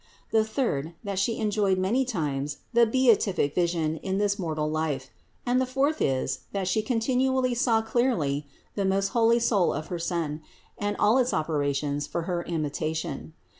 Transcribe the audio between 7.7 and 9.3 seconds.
clearly the most